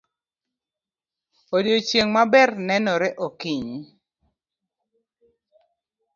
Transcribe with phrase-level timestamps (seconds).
[1.55, 3.77] Odiochieng' maber nenore okinyi.